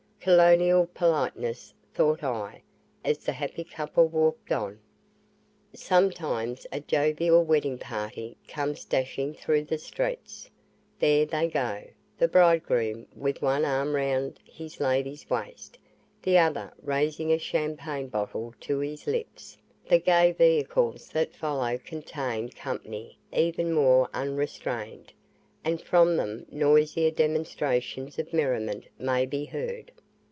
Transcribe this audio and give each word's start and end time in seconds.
"Colonial 0.23 0.85
politeness," 0.93 1.73
thought 1.95 2.21
I, 2.23 2.61
as 3.03 3.17
the 3.17 3.31
happy 3.31 3.63
couple 3.63 4.07
walked 4.07 4.51
on. 4.51 4.79
Sometimes 5.73 6.67
a 6.71 6.79
jovial 6.79 7.43
wedding 7.43 7.79
party 7.79 8.37
comes 8.47 8.85
dashing 8.85 9.33
through 9.33 9.63
the 9.63 9.79
streets; 9.79 10.47
there 10.99 11.25
they 11.25 11.47
go, 11.47 11.85
the 12.19 12.27
bridegroom 12.27 13.07
with 13.15 13.41
one 13.41 13.65
arm 13.65 13.95
round 13.95 14.39
his 14.45 14.79
lady's 14.79 15.27
waist, 15.27 15.79
the 16.21 16.37
other 16.37 16.71
raising 16.83 17.31
a 17.33 17.39
champagne 17.39 18.07
bottle 18.07 18.53
to 18.59 18.77
his 18.77 19.07
lips; 19.07 19.57
the 19.89 19.97
gay 19.97 20.33
vehicles 20.33 21.09
that 21.09 21.33
follow 21.33 21.79
contain 21.79 22.47
company 22.49 23.17
even 23.33 23.73
more 23.73 24.07
unrestrained, 24.13 25.13
and 25.63 25.81
from 25.81 26.15
them 26.15 26.45
noisier 26.51 27.09
demonstrations 27.09 28.19
of 28.19 28.31
merriment 28.31 28.85
may 28.99 29.25
be 29.25 29.45
heard. 29.45 29.91